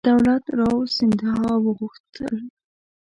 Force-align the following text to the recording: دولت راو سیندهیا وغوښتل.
دولت 0.09 0.43
راو 0.57 0.77
سیندهیا 0.95 1.53
وغوښتل. 1.63 2.35